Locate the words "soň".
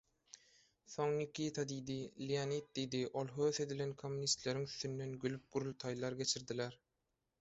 0.93-1.11